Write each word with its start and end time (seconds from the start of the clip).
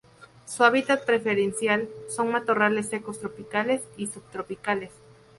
Su 0.47 0.63
hábitat 0.63 1.05
preferencial 1.05 1.87
son 2.09 2.31
matorrales 2.31 2.87
secos 2.89 3.19
tropicales 3.19 3.83
y 3.97 4.07
subtropicales. 4.07 4.89